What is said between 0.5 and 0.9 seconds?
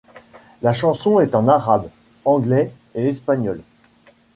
La